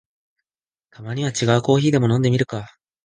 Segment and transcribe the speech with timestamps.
[0.89, 2.75] たまには違うコーヒーでも飲んでみるか